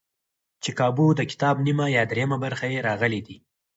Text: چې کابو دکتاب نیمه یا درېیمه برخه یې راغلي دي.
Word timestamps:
چې 0.63 0.71
کابو 0.79 1.05
دکتاب 1.19 1.55
نیمه 1.65 1.85
یا 1.95 2.03
درېیمه 2.11 2.37
برخه 2.45 2.65
یې 2.73 2.79
راغلي 2.87 3.21
دي. 3.27 3.37